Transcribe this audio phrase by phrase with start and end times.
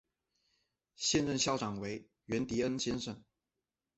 [0.95, 3.23] 现任校长为源迪恩先生。